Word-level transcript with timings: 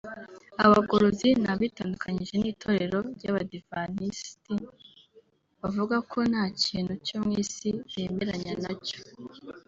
Abagorozi 0.65 1.27
ni 1.41 1.47
abitandukanyije 1.53 2.35
n’itorero 2.37 2.99
ry’abadivantisiti 3.15 4.53
bavuga 5.61 5.95
ko 6.11 6.19
nta 6.31 6.45
kintu 6.63 6.93
cyo 7.05 7.17
mu 7.23 7.31
isi 7.43 7.69
bemeranya 7.91 8.53
nacyo 8.63 8.99